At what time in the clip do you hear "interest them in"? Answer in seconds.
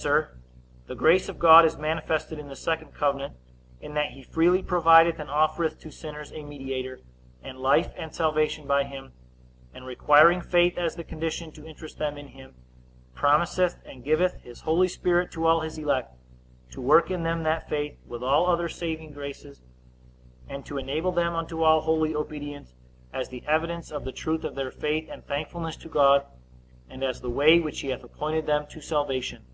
11.64-12.28